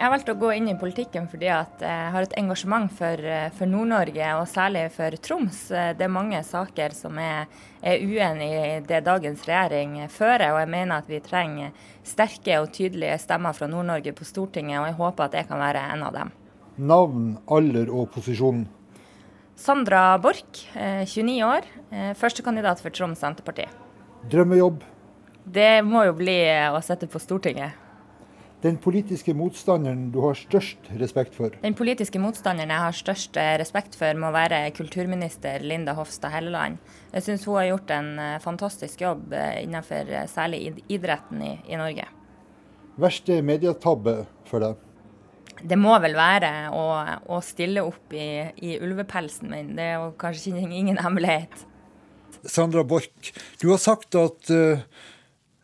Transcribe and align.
Jeg 0.00 0.06
har 0.06 0.14
valgt 0.14 0.30
å 0.32 0.40
gå 0.40 0.48
inn 0.56 0.68
i 0.72 0.78
politikken 0.80 1.26
fordi 1.28 1.44
jeg 1.44 1.88
har 2.14 2.24
et 2.24 2.34
engasjement 2.40 2.88
for, 2.96 3.20
for 3.52 3.68
Nord-Norge, 3.68 4.30
og 4.40 4.46
særlig 4.48 4.86
for 4.94 5.12
Troms. 5.20 5.58
Det 5.68 6.06
er 6.06 6.08
mange 6.08 6.38
saker 6.40 6.94
som 6.96 7.18
er, 7.20 7.50
er 7.84 8.00
uenig 8.00 8.48
i 8.48 8.78
det 8.88 9.02
dagens 9.04 9.44
regjering 9.44 9.98
fører, 10.08 10.54
og 10.54 10.62
jeg 10.62 10.70
mener 10.72 11.02
at 11.02 11.10
vi 11.12 11.20
trenger 11.20 11.74
sterke 12.00 12.62
og 12.62 12.70
tydelige 12.72 13.18
stemmer 13.20 13.52
fra 13.58 13.68
Nord-Norge 13.68 14.14
på 14.16 14.24
Stortinget, 14.24 14.78
og 14.80 14.88
jeg 14.88 14.96
håper 15.02 15.26
at 15.26 15.36
jeg 15.36 15.50
kan 15.50 15.60
være 15.60 15.84
en 15.92 16.06
av 16.08 16.16
dem. 16.16 16.32
Navn, 16.80 17.28
alder 17.58 17.92
og 17.92 18.08
posisjon? 18.16 18.64
Sandra 19.60 20.06
Borch, 20.24 20.64
29 21.12 21.36
år, 21.44 21.68
førstekandidat 22.16 22.80
for 22.80 22.96
Troms 22.96 23.20
Senterparti. 23.20 23.68
Drømmejobb? 24.32 24.80
Det 25.44 25.70
må 25.84 26.08
jo 26.08 26.16
bli 26.24 26.40
å 26.72 26.80
sette 26.88 27.04
på 27.04 27.20
Stortinget. 27.20 27.76
Den 28.60 28.76
politiske 28.76 29.32
motstanderen 29.32 30.10
du 30.12 30.18
har 30.20 30.36
størst 30.36 30.90
respekt 31.00 31.32
for? 31.36 31.54
Den 31.62 31.76
politiske 31.76 32.20
motstanderen 32.20 32.68
jeg 32.68 32.84
har 32.84 32.96
størst 32.96 33.38
eh, 33.40 33.54
respekt 33.60 33.96
for, 33.96 34.12
må 34.20 34.28
være 34.34 34.66
kulturminister 34.76 35.64
Linda 35.64 35.94
Hofstad 35.96 36.34
Helleland. 36.34 36.76
Jeg 37.14 37.24
syns 37.24 37.46
hun 37.48 37.56
har 37.56 37.70
gjort 37.70 37.94
en 37.96 38.10
eh, 38.20 38.36
fantastisk 38.44 39.00
jobb 39.00 39.32
eh, 39.32 39.62
innenfor 39.64 40.12
særlig 40.28 40.74
idretten 40.92 41.40
i, 41.46 41.54
i 41.72 41.80
Norge. 41.80 42.04
Verste 43.00 43.40
medietabbe 43.40 44.18
for 44.50 44.66
deg? 44.66 44.86
Det 45.60 45.76
må 45.80 45.94
vel 46.04 46.16
være 46.16 46.52
å, 46.76 46.84
å 47.32 47.40
stille 47.44 47.84
opp 47.84 48.12
i, 48.12 48.28
i, 48.60 48.76
ulvepelsen 48.80 49.48
min. 49.52 49.72
Det 49.76 49.86
er 49.88 49.96
jo 50.02 50.12
kanskje 50.20 50.52
ingen 50.60 51.00
hemmelighet. 51.00 51.64
Sandra 52.48 52.84
Borch, 52.88 53.32
du 53.60 53.68
har 53.68 53.80
sagt 53.80 54.16
at 54.16 54.52
uh, 54.52 54.80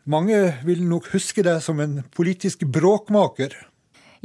mange 0.07 0.37
vil 0.65 0.83
nok 0.87 1.11
huske 1.13 1.43
deg 1.45 1.59
som 1.63 1.81
en 1.83 2.01
politisk 2.15 2.63
bråkmaker. 2.71 3.55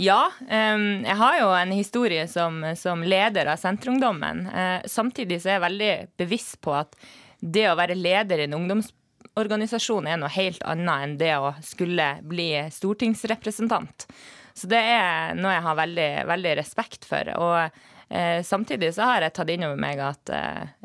Ja, 0.00 0.30
jeg 0.48 1.16
har 1.20 1.34
jo 1.36 1.50
en 1.52 1.72
historie 1.76 2.24
som, 2.28 2.62
som 2.78 3.02
leder 3.04 3.50
av 3.52 3.60
Senterungdommen. 3.60 4.46
Uh, 4.48 4.80
samtidig 4.88 5.42
så 5.42 5.50
er 5.50 5.58
jeg 5.58 5.66
veldig 5.66 5.92
bevisst 6.22 6.60
på 6.64 6.72
at 6.78 6.96
det 7.42 7.66
å 7.68 7.76
være 7.76 7.98
leder 7.98 8.40
i 8.40 8.46
en 8.46 8.56
ungdomsorganisasjon 8.56 10.08
er 10.08 10.20
noe 10.22 10.32
helt 10.32 10.62
annet 10.64 11.06
enn 11.06 11.16
det 11.20 11.34
å 11.36 11.52
skulle 11.66 12.14
bli 12.24 12.48
stortingsrepresentant. 12.72 14.06
Så 14.54 14.68
det 14.70 14.80
er 14.80 15.36
noe 15.36 15.54
jeg 15.56 15.66
har 15.66 15.80
veldig, 15.82 16.10
veldig 16.32 16.56
respekt 16.62 17.04
for. 17.08 17.28
Og 17.36 17.58
uh, 17.68 18.40
samtidig 18.48 18.94
så 18.96 19.10
har 19.10 19.28
jeg 19.28 19.36
tatt 19.36 19.52
inn 19.52 19.68
over 19.68 19.84
meg 19.84 20.00
at 20.08 20.34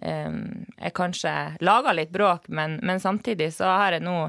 um, 0.03 0.43
jeg 0.75 0.97
kanskje 0.99 1.33
laga 1.63 1.95
litt 1.95 2.11
bråk, 2.11 2.51
men, 2.51 2.79
men 2.83 2.99
samtidig 3.03 3.53
så 3.55 3.71
har 3.71 3.95
jeg 3.95 4.07
nå 4.07 4.19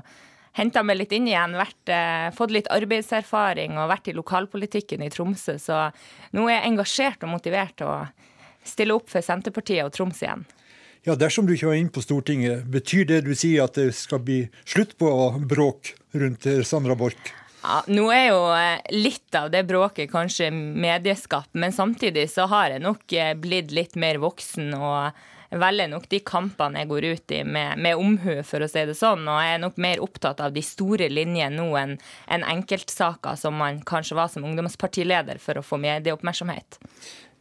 henta 0.56 0.82
meg 0.82 1.00
litt 1.00 1.12
inn 1.12 1.28
igjen, 1.28 1.56
vært, 1.58 1.88
eh, 1.92 2.28
fått 2.34 2.54
litt 2.54 2.70
arbeidserfaring 2.72 3.78
og 3.78 3.90
vært 3.90 4.08
i 4.08 4.16
lokalpolitikken 4.16 5.02
i 5.02 5.10
Tromsø. 5.10 5.58
Så 5.58 5.92
nå 6.32 6.48
er 6.48 6.60
jeg 6.60 6.72
engasjert 6.72 7.22
og 7.22 7.34
motivert 7.36 7.76
til 7.76 7.86
å 7.86 8.08
stille 8.64 8.94
opp 8.94 9.08
for 9.08 9.20
Senterpartiet 9.20 9.84
og 9.84 9.92
Troms 9.92 10.22
igjen. 10.22 10.44
Ja, 11.06 11.14
Dersom 11.14 11.46
du 11.46 11.54
ikke 11.54 11.70
var 11.70 11.78
inn 11.78 11.88
på 11.88 12.02
Stortinget, 12.02 12.66
betyr 12.68 13.06
det 13.06 13.24
du 13.24 13.34
sier 13.34 13.64
at 13.64 13.74
det 13.74 13.94
skal 13.94 14.18
bli 14.18 14.48
slutt 14.66 14.96
på 14.98 15.08
bråk 15.48 15.94
rundt 16.12 16.42
Sandra 16.66 16.94
Borch? 16.98 17.32
Ja, 17.62 17.80
nå 17.90 18.06
er 18.14 18.28
jo 18.30 18.42
eh, 18.54 18.78
litt 18.94 19.34
av 19.34 19.50
det 19.50 19.64
bråket 19.66 20.10
kanskje 20.12 20.50
medieskapt, 20.54 21.50
men 21.58 21.74
samtidig 21.74 22.28
så 22.30 22.46
har 22.50 22.70
jeg 22.74 22.84
nok 22.84 23.12
eh, 23.12 23.34
blitt 23.38 23.74
litt 23.74 23.98
mer 23.98 24.20
voksen 24.22 24.70
og 24.78 25.18
velger 25.50 25.88
nok 25.88 26.06
de 26.12 26.20
kampene 26.24 26.82
jeg 26.82 26.90
går 26.90 27.06
ut 27.08 27.34
i 27.34 27.40
med, 27.44 27.80
med 27.80 27.96
omhu, 27.98 28.42
for 28.44 28.62
å 28.62 28.68
si 28.70 28.84
det 28.86 28.96
sånn. 28.98 29.24
Og 29.26 29.40
jeg 29.42 29.56
er 29.56 29.62
nok 29.62 29.80
mer 29.80 30.02
opptatt 30.04 30.42
av 30.44 30.52
de 30.54 30.62
store 30.64 31.08
linjene 31.10 31.56
nå 31.56 31.70
enn 31.80 31.96
en 32.28 32.44
enkeltsaker 32.52 33.38
som 33.40 33.56
man 33.58 33.80
kanskje 33.88 34.18
var 34.18 34.30
som 34.32 34.44
ungdomspartileder 34.46 35.40
for 35.42 35.58
å 35.58 35.64
få 35.64 35.80
medieoppmerksomhet. 35.82 36.78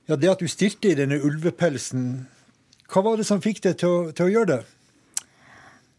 Ja, 0.07 0.15
Det 0.15 0.31
at 0.31 0.39
du 0.39 0.47
stilte 0.47 0.93
i 0.93 0.95
denne 0.95 1.19
ulvepelsen, 1.19 2.25
hva 2.87 3.03
var 3.03 3.19
det 3.19 3.27
som 3.27 3.43
fikk 3.43 3.59
deg 3.65 3.75
til 3.83 4.13
til 4.15 4.29
å 4.29 4.31
gjøre 4.31 4.51
det? 4.53 4.61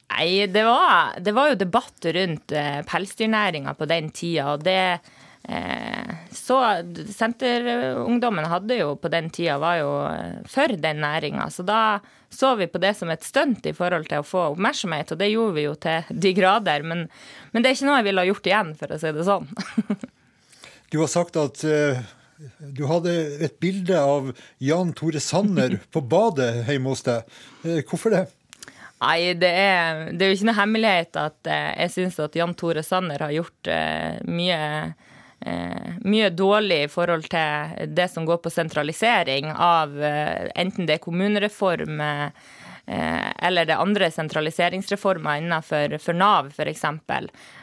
Nei, 0.09 0.47
det 0.51 0.65
var, 0.65 1.19
det 1.21 1.35
var, 1.37 1.53
jo 1.53 1.59
debatt 1.61 2.07
rundt 2.17 2.53
eh, 2.57 2.81
pelsdyrnæringa 2.89 3.75
på 3.77 3.89
den 3.91 4.09
tida. 4.17 4.55
Og 4.55 4.65
det, 4.65 4.81
Eh, 5.49 6.15
så 6.33 6.83
Senterungdommen 7.17 8.45
hadde 8.45 8.77
jo 8.77 8.91
på 9.01 9.09
den 9.09 9.31
tida 9.33 9.55
var 9.63 9.79
jo 9.81 9.93
eh, 10.11 10.41
for 10.51 10.75
den 10.77 11.01
næringa, 11.01 11.47
så 11.51 11.65
da 11.65 11.81
så 12.29 12.51
vi 12.59 12.67
på 12.69 12.81
det 12.83 12.91
som 12.99 13.09
et 13.09 13.25
stunt 13.25 13.65
i 13.65 13.73
forhold 13.73 14.11
til 14.11 14.21
å 14.21 14.27
få 14.27 14.43
oppmerksomhet, 14.51 15.15
og 15.15 15.21
det 15.23 15.31
gjorde 15.31 15.55
vi 15.57 15.65
jo 15.65 15.73
til 15.81 16.11
de 16.11 16.35
grader. 16.37 16.85
Men, 16.85 17.07
men 17.55 17.65
det 17.65 17.71
er 17.71 17.79
ikke 17.79 17.89
noe 17.89 17.97
jeg 18.03 18.07
ville 18.11 18.25
ha 18.25 18.29
gjort 18.29 18.51
igjen, 18.51 18.75
for 18.77 18.93
å 18.93 18.99
si 19.01 19.13
det 19.17 19.25
sånn. 19.25 19.49
du 20.93 20.99
har 21.01 21.09
sagt 21.09 21.41
at 21.41 21.65
uh, 21.65 22.03
du 22.61 22.83
hadde 22.91 23.15
et 23.49 23.57
bilde 23.65 23.97
av 23.97 24.29
Jan 24.61 24.93
Tore 24.99 25.25
Sanner 25.25 25.79
på 25.89 26.05
badet 26.05 26.67
hjemme 26.69 26.93
hos 26.93 27.07
deg. 27.09 27.25
Uh, 27.65 27.81
hvorfor 27.89 28.13
det? 28.13 28.27
Nei, 28.99 29.35
det 29.39 29.51
er, 29.51 30.09
det 30.13 30.25
er, 30.25 30.33
jo 30.33 30.39
ikke 30.39 30.49
noe 30.51 30.59
hemmelighet 30.59 31.21
at 31.21 31.51
eh, 31.51 31.75
jeg 31.85 31.95
syns 31.95 32.19
at 32.25 32.39
Jan 32.39 32.57
Tore 32.59 32.83
Sanner 32.87 33.23
har 33.23 33.35
gjort 33.37 33.71
mye 34.27 34.59
eh, 35.41 35.91
mye 36.05 36.31
dårlig 36.31 36.83
i 36.85 36.91
forhold 36.91 37.29
til 37.31 37.91
det 37.95 38.09
som 38.13 38.27
går 38.27 38.41
på 38.43 38.53
sentralisering 38.53 39.53
av 39.53 39.99
eh, 40.03 40.49
enten 40.59 40.89
det 40.89 40.99
er 40.99 41.05
kommunereform 41.05 42.01
eh, 42.01 42.31
eller 42.89 43.69
det 43.69 43.77
andre 43.77 44.11
sentraliseringsreformer 44.11 45.43
innenfor 45.43 45.99
for 46.01 46.17
Nav 46.17 46.49
f.eks. 46.55 46.85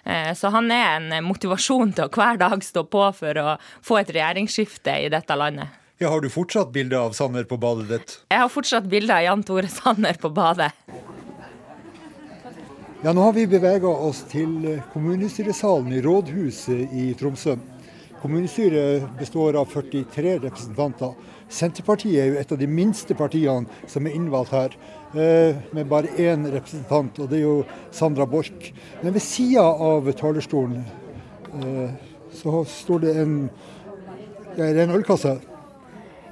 Eh, 0.03 0.33
så 0.37 0.51
han 0.53 0.69
er 0.71 0.99
en 0.99 1.25
motivasjon 1.25 1.95
til 1.97 2.05
å 2.05 2.13
hver 2.13 2.37
dag 2.41 2.61
stå 2.63 2.85
på 2.85 3.07
for 3.17 3.41
å 3.41 3.57
få 3.81 3.99
et 4.03 4.13
regjeringsskifte 4.13 4.99
i 5.07 5.09
dette 5.09 5.39
landet. 5.39 5.81
Ja, 5.97 6.09
Har 6.11 6.21
du 6.21 6.29
fortsatt 6.29 6.73
bilde 6.75 6.99
av 6.99 7.15
Sanner 7.15 7.47
på 7.47 7.57
badet 7.57 7.87
ditt? 7.89 8.17
Jeg 8.29 8.43
har 8.43 8.51
fortsatt 8.51 8.89
bilde 8.91 9.15
av 9.15 9.23
Jan 9.23 9.45
Tore 9.47 9.71
Sanner 9.71 10.19
på 10.19 10.29
badet. 10.29 10.73
Ja, 13.05 13.13
Nå 13.13 13.21
har 13.21 13.33
vi 13.33 13.43
bevega 13.45 13.85
oss 13.85 14.23
til 14.25 14.79
kommunestyresalen 14.89 15.91
i 15.93 15.99
rådhuset 16.01 16.93
i 16.97 17.03
Tromsø. 17.13 17.53
Kommunestyret 18.17 19.03
består 19.19 19.59
av 19.59 19.67
43 19.69 20.31
representanter. 20.47 21.11
Senterpartiet 21.45 22.17
er 22.17 22.31
jo 22.31 22.39
et 22.41 22.55
av 22.55 22.57
de 22.57 22.65
minste 22.65 23.13
partiene 23.13 23.69
som 23.85 24.09
er 24.09 24.15
innvalgt 24.17 24.55
her, 24.57 24.73
eh, 25.13 25.53
med 25.69 25.85
bare 25.85 26.17
én 26.17 26.49
representant, 26.49 27.19
og 27.19 27.29
det 27.29 27.43
er 27.43 27.45
jo 27.45 27.65
Sandra 27.91 28.25
Borch. 28.25 28.73
Men 29.03 29.13
ved 29.13 29.21
sida 29.21 29.61
av 29.61 30.09
talerstolen 30.11 30.81
eh, 31.61 31.91
så 32.33 32.65
står 32.65 33.05
det 33.05 33.17
en, 33.21 33.49
ja, 34.57 34.65
en 34.65 34.97
ølkasse. 34.97 35.37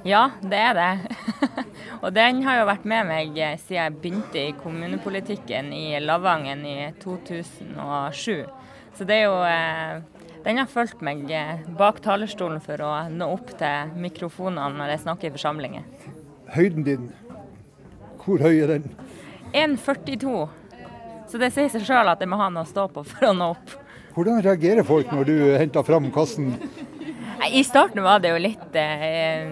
Ja, 0.04 0.26
det 0.44 0.58
er 0.60 0.74
det. 0.76 1.14
og 2.04 2.10
den 2.12 2.42
har 2.44 2.58
jo 2.58 2.66
vært 2.68 2.82
med 2.84 3.06
meg 3.08 3.38
eh, 3.40 3.54
siden 3.56 3.78
jeg 3.78 3.94
begynte 4.02 4.40
i 4.42 4.56
kommunepolitikken 4.58 5.70
i 5.72 5.96
Lavangen 6.04 6.60
i 6.68 6.90
2007. 7.00 8.44
Så 8.98 9.06
det 9.08 9.16
er 9.22 9.24
jo 9.24 9.38
eh, 9.48 10.02
Den 10.44 10.60
har 10.60 10.68
fulgt 10.68 11.00
meg 11.00 11.24
eh, 11.32 11.64
bak 11.78 12.02
talerstolen 12.04 12.60
for 12.60 12.84
å 12.84 12.90
nå 13.08 13.30
opp 13.32 13.54
til 13.56 13.94
mikrofonene 13.96 14.76
når 14.76 14.92
jeg 14.92 15.04
snakker 15.06 15.30
i 15.30 15.34
forsamlinger. 15.38 15.88
Høyden 16.52 16.84
din, 16.84 17.08
hvor 18.20 18.44
høy 18.44 18.60
er 18.60 18.74
den? 18.74 18.90
1,42. 19.56 20.36
Så 21.32 21.40
det 21.40 21.48
sier 21.54 21.72
seg 21.72 21.88
sjøl 21.88 22.12
at 22.12 22.20
jeg 22.20 22.28
må 22.28 22.36
ha 22.42 22.50
noe 22.52 22.66
å 22.66 22.68
stå 22.68 22.90
på 22.92 23.06
for 23.08 23.30
å 23.30 23.32
nå 23.32 23.54
opp. 23.56 23.78
Hvordan 24.14 24.44
reagerer 24.44 24.84
folk 24.86 25.08
når 25.16 25.32
du 25.32 25.36
henter 25.56 25.82
fram 25.88 26.12
kassen? 26.14 26.52
I 27.50 27.64
starten 27.64 28.02
var 28.04 28.20
det 28.22 28.30
jo 28.32 28.40
litt 28.40 28.76
eh, 28.78 29.50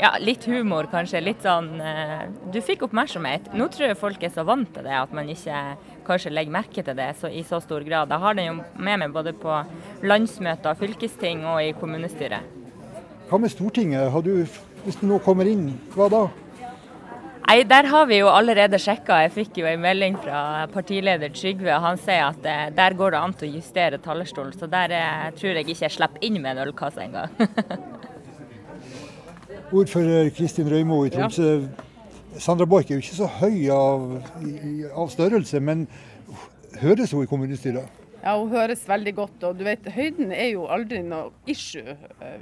ja, 0.00 0.10
litt 0.20 0.44
humor, 0.50 0.88
kanskje. 0.92 1.22
Litt 1.24 1.44
sånn 1.44 1.80
eh, 1.80 2.26
Du 2.52 2.60
fikk 2.64 2.84
oppmerksomhet. 2.88 3.52
Nå 3.56 3.68
tror 3.72 3.88
jeg 3.88 4.00
folk 4.00 4.22
er 4.26 4.32
så 4.34 4.44
vant 4.46 4.70
til 4.74 4.86
det 4.86 4.96
at 4.98 5.14
man 5.16 5.30
ikke 5.32 5.60
kanskje 6.04 6.34
legger 6.34 6.56
merke 6.58 6.84
til 6.84 6.98
det 6.98 7.10
så, 7.20 7.30
i 7.30 7.44
så 7.46 7.60
stor 7.64 7.86
grad. 7.86 8.12
Jeg 8.12 8.24
har 8.24 8.36
den 8.36 8.50
jo 8.50 8.56
med 8.76 9.00
meg 9.04 9.14
både 9.14 9.32
på 9.36 9.60
landsmøter, 10.04 10.76
fylkesting 10.80 11.46
og 11.48 11.62
i 11.64 11.72
kommunestyret. 11.78 12.44
Hva 13.30 13.40
med 13.40 13.52
Stortinget? 13.52 14.12
Du, 14.24 14.34
hvis 14.84 15.00
du 15.00 15.06
nå 15.08 15.20
kommer 15.24 15.48
inn, 15.48 15.70
hva 15.94 16.10
da? 16.12 16.26
Nei, 17.44 17.62
Der 17.68 17.84
har 17.86 18.06
vi 18.06 18.18
jo 18.18 18.28
allerede 18.32 18.78
sjekka. 18.80 19.18
Jeg 19.24 19.32
fikk 19.34 19.58
jo 19.60 19.66
en 19.68 19.80
melding 19.82 20.16
fra 20.16 20.66
partileder 20.72 21.28
Trygve. 21.34 21.74
og 21.74 21.82
Han 21.84 21.98
sier 22.00 22.24
at 22.30 22.42
eh, 22.48 22.70
der 22.74 22.94
går 22.96 23.10
det 23.12 23.20
an 23.20 23.34
til 23.36 23.48
å 23.50 23.54
justere 23.58 23.98
talerstolen. 24.00 24.54
Så 24.56 24.66
der 24.70 24.88
eh, 24.96 25.26
tror 25.36 25.52
jeg 25.52 25.68
ikke 25.68 25.84
jeg 25.84 25.92
slipper 25.98 26.20
inn 26.24 26.40
med 26.40 26.50
en 26.54 26.62
ølkasse 26.68 27.00
engang. 27.04 27.30
Ordfører 29.74 30.30
Kristin 30.36 30.70
Røymo 30.70 31.04
i 31.04 31.10
Tromsø. 31.12 31.50
Ja. 31.60 31.66
Sandra 32.40 32.66
Borch 32.66 32.90
er 32.90 32.94
jo 32.96 33.02
ikke 33.04 33.20
så 33.20 33.28
høy 33.40 33.68
av, 33.70 34.00
av 34.96 35.08
størrelse, 35.12 35.60
men 35.62 35.78
høres 36.80 37.12
hun 37.14 37.22
i 37.22 37.28
kommunestyret? 37.30 37.86
Ja, 38.24 38.38
hun 38.40 38.54
høres 38.54 38.86
veldig 38.88 39.12
godt. 39.18 39.42
Og 39.44 39.58
du 39.58 39.66
vet, 39.66 39.84
høyden 39.92 40.32
er 40.32 40.54
jo 40.54 40.64
aldri 40.72 41.02
noe 41.04 41.28
issue. 41.50 41.92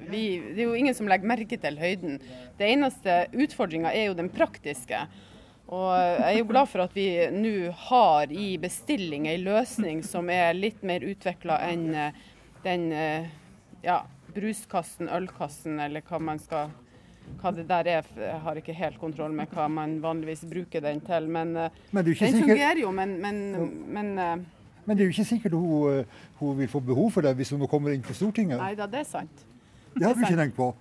Vi, 0.06 0.22
det 0.54 0.62
er 0.62 0.68
jo 0.68 0.78
ingen 0.78 0.94
som 0.94 1.10
legger 1.10 1.26
merke 1.26 1.58
til 1.58 1.78
høyden. 1.80 2.20
Det 2.58 2.68
eneste 2.70 3.24
utfordringa 3.34 3.90
er 3.90 4.12
jo 4.12 4.18
den 4.18 4.30
praktiske. 4.30 5.00
Og 5.72 5.88
jeg 5.96 6.28
er 6.28 6.38
jo 6.38 6.46
glad 6.52 6.70
for 6.70 6.84
at 6.84 6.94
vi 6.94 7.08
nå 7.34 7.72
har 7.88 8.30
i 8.30 8.52
bestilling 8.62 9.26
ei 9.30 9.40
løsning 9.42 10.04
som 10.06 10.30
er 10.30 10.52
litt 10.54 10.84
mer 10.86 11.02
utvikla 11.02 11.58
enn 11.70 11.86
den 12.62 12.86
ja, 13.82 14.02
bruskassen, 14.36 15.10
ølkassen, 15.10 15.80
eller 15.82 16.04
hva 16.06 16.22
man 16.22 16.38
skal 16.42 16.70
hva 17.40 17.52
det 17.54 17.64
der 17.68 17.88
er, 17.88 18.08
jeg 18.18 18.40
har 18.44 18.58
ikke 18.58 18.74
helt 18.76 18.98
kontroll 19.00 19.32
med 19.34 19.50
hva 19.54 19.68
man 19.70 19.94
vanligvis 20.02 20.42
bruker 20.50 20.82
den 20.84 21.00
til. 21.06 21.28
Men, 21.32 21.54
men 21.54 22.04
den 22.04 22.18
sikker... 22.18 22.42
fungerer 22.42 22.82
jo, 22.82 22.90
men, 22.94 23.14
men, 23.22 23.38
men, 23.94 24.44
men 24.84 24.96
det 24.96 25.04
er 25.04 25.10
jo 25.10 25.14
ikke 25.14 25.28
sikkert 25.28 25.56
hun, 25.58 26.06
hun, 26.40 26.56
vil 26.58 26.70
få 26.70 26.80
behov 26.82 27.10
for 27.14 27.26
det 27.26 27.34
hvis 27.38 27.52
hun 27.54 27.66
kommer 27.70 27.94
inn 27.94 28.02
på 28.04 28.16
Stortinget. 28.16 28.58
Nei 28.60 28.74
da, 28.78 28.88
det 28.90 29.02
er 29.04 29.08
sant. 29.08 29.44
Det 29.94 30.06
har 30.06 30.16
du 30.16 30.24
ikke 30.24 30.40
tenkt 30.40 30.56
på? 30.56 30.72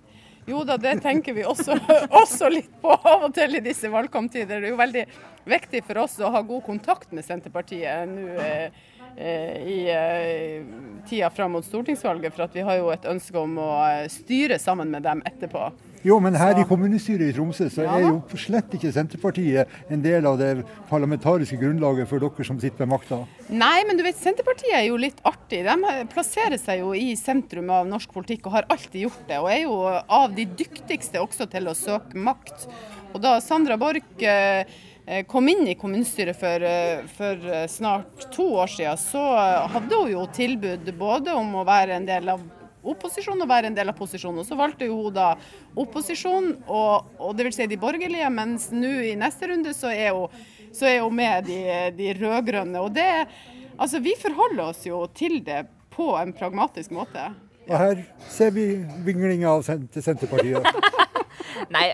Jo 0.48 0.64
da, 0.66 0.74
det 0.80 0.96
tenker 1.04 1.36
vi 1.36 1.44
også, 1.46 1.76
også, 2.22 2.48
litt 2.50 2.70
på 2.82 2.90
av 2.90 3.28
og 3.28 3.34
til 3.36 3.58
i 3.58 3.62
disse 3.62 3.90
valgkamptider. 3.92 4.58
Det 4.58 4.70
er 4.70 4.74
jo 4.74 4.80
veldig 4.80 5.04
viktig 5.52 5.84
for 5.86 6.02
oss 6.02 6.16
å 6.18 6.32
ha 6.34 6.42
god 6.46 6.64
kontakt 6.66 7.14
med 7.14 7.26
Senterpartiet 7.26 8.10
nå 8.10 8.26
eh, 8.38 8.66
eh 8.66 8.90
i 9.20 9.78
eh, 9.92 10.64
tida 11.08 11.30
fram 11.30 11.52
mot 11.56 11.64
stortingsvalget, 11.66 12.34
for 12.34 12.48
vi 12.54 12.64
har 12.66 12.78
jo 12.80 12.90
et 12.94 13.08
ønske 13.08 13.38
om 13.38 13.58
å 13.60 13.70
eh, 13.86 14.06
styre 14.12 14.58
sammen 14.62 14.90
med 14.92 15.04
dem 15.04 15.22
etterpå. 15.28 15.70
Jo, 16.02 16.16
men 16.18 16.34
her 16.34 16.58
i 16.58 16.64
kommunestyret 16.66 17.28
i 17.30 17.34
Tromsø 17.36 17.68
så 17.70 17.84
er 17.86 18.02
jo 18.02 18.38
slett 18.40 18.72
ikke 18.74 18.90
Senterpartiet 18.90 19.70
en 19.92 20.00
del 20.02 20.26
av 20.26 20.40
det 20.40 20.64
parlamentariske 20.88 21.60
grunnlaget 21.60 22.10
for 22.10 22.24
dere 22.24 22.46
som 22.48 22.58
sitter 22.58 22.82
med 22.82 22.96
makta. 22.96 23.20
Nei, 23.54 23.84
men 23.86 24.00
du 24.00 24.02
vet, 24.02 24.18
Senterpartiet 24.18 24.74
er 24.80 24.88
jo 24.88 24.98
litt 24.98 25.22
artig. 25.28 25.62
De 25.68 25.92
plasserer 26.10 26.58
seg 26.58 26.82
jo 26.82 26.90
i 26.98 27.12
sentrum 27.18 27.70
av 27.70 27.86
norsk 27.86 28.10
politikk 28.16 28.50
og 28.50 28.56
har 28.56 28.66
alltid 28.74 29.04
gjort 29.04 29.28
det. 29.30 29.38
Og 29.38 29.52
er 29.52 29.62
jo 29.62 29.76
av 29.92 30.34
de 30.34 30.48
dyktigste 30.58 31.22
også 31.22 31.46
til 31.52 31.70
å 31.70 31.76
søke 31.78 32.18
makt. 32.18 32.66
Og 33.12 33.22
da 33.22 33.36
Sandra 33.44 33.78
Borch 33.78 34.26
eh, 34.26 34.66
kom 35.26 35.48
inn 35.50 35.66
i 35.68 35.74
kommunestyret 35.74 36.38
for, 36.38 36.62
eh, 36.62 37.02
for, 37.16 37.66
snart 37.68 38.26
to 38.32 38.44
år 38.62 38.70
siden, 38.70 38.98
så 38.98 39.22
hadde 39.74 39.98
hun 39.98 40.12
jo 40.12 40.26
tilbud 40.30 40.92
både 40.98 41.34
om 41.34 41.56
å 41.58 41.64
være 41.66 41.98
en 41.98 42.06
del 42.06 42.28
av 42.32 42.44
opposisjon 42.82 43.42
og 43.42 43.50
være 43.50 43.70
en 43.70 43.76
del 43.76 43.90
av 43.90 43.98
posisjonen. 43.98 44.42
Og 44.42 44.46
Så 44.46 44.58
valgte 44.58 44.88
jo 44.88 44.98
hun 45.04 45.14
da 45.14 45.32
opposisjon, 45.78 46.52
og, 46.66 47.12
og 47.18 47.36
dvs. 47.38 47.60
Si 47.60 47.68
de 47.70 47.78
borgerlige, 47.80 48.30
mens 48.34 48.70
nå 48.74 48.92
i 49.10 49.14
neste 49.18 49.50
runde 49.50 49.74
så 49.76 49.92
er 49.94 50.16
hun, 50.16 50.42
så 50.74 50.88
er 50.90 51.00
hun 51.04 51.14
med 51.16 51.46
de, 51.50 51.60
de 51.98 52.12
rød-grønne. 52.18 52.82
Og 52.82 52.92
det, 52.94 53.08
altså 53.76 54.02
Vi 54.02 54.16
forholder 54.18 54.68
oss 54.70 54.86
jo 54.86 55.04
til 55.14 55.40
det 55.46 55.64
på 55.92 56.12
en 56.18 56.34
pragmatisk 56.34 56.94
måte. 56.94 57.30
Og 57.68 57.78
her 57.78 58.02
ser 58.32 58.50
vi 58.54 58.66
vinglinga 59.06 59.54
til 59.92 60.02
Senterpartiet. 60.02 60.66
Nei, 61.74 61.84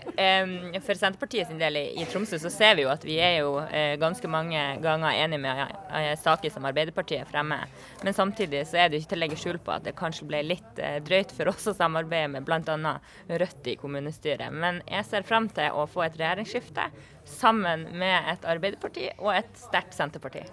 um, 0.43 0.53
for 0.85 0.97
Senterpartiet 0.97 1.49
sin 1.49 1.59
del 1.61 1.79
i, 1.79 2.05
Tromsø 2.09 2.39
så 2.41 2.51
ser 2.53 2.77
vi 2.77 2.85
jo 2.85 2.91
at 2.93 3.05
vi 3.07 3.17
er 3.23 3.39
jo 3.41 3.55
uh, 3.59 3.95
ganske 4.01 4.31
mange 4.31 4.61
ganger 4.83 5.17
enige 5.23 5.43
med 5.43 5.61
uh, 5.89 6.13
saker 6.21 6.53
som 6.53 6.67
Arbeiderpartiet 6.69 7.29
fremmer. 7.29 7.69
Men 8.03 8.15
samtidig 8.15 8.65
så 8.69 8.83
er 8.83 8.89
det 8.89 9.01
ikke 9.01 9.13
til 9.13 9.19
å 9.19 9.23
legge 9.25 9.39
skjul 9.39 9.59
på 9.63 9.75
at 9.75 9.87
det 9.87 9.95
kanskje 9.99 10.27
ble 10.29 10.43
litt 10.47 10.81
uh, 10.83 10.97
drøyt 11.05 11.33
for 11.35 11.51
oss 11.51 11.69
å 11.69 11.75
samarbeide 11.77 12.33
med 12.35 12.47
bl.a. 12.47 12.95
Rødt 13.29 13.71
i 13.71 13.77
kommunestyret. 13.79 14.53
Men 14.53 14.81
jeg 14.89 15.07
ser 15.09 15.27
frem 15.27 15.49
til 15.53 15.75
å 15.75 15.87
få 15.89 16.05
et 16.07 16.17
regjeringsskifte 16.19 16.89
sammen 17.29 17.85
med 17.99 18.31
et 18.33 18.47
Arbeiderparti 18.49 19.11
og 19.19 19.33
et 19.35 19.51
sterkt 19.59 19.97
Senterparti. 19.97 20.45